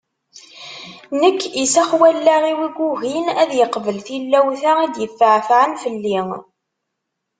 [1.19, 6.19] Nekk isax wallaɣ-iw yugin ad yeqbel tilawt-a i d-yefɛefɛen fell-i.